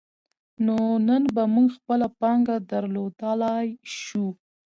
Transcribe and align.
نو 0.65 0.77
نن 1.07 1.23
به 1.35 1.43
موږ 1.53 1.69
خپله 1.77 2.07
پانګه 2.19 2.55
درلودلای 2.71 3.67
شو. 3.99 4.25